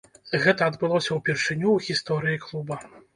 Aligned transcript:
Гэта 0.43 0.61
адбылося 0.71 1.17
ўпершыню 1.17 1.67
ў 1.73 1.77
гісторыі 1.91 2.41
клуба. 2.47 2.79